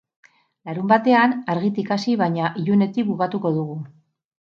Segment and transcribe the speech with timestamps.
[0.69, 3.81] Larunbatean argitik hasi baina ilunetik bukatuko dugu.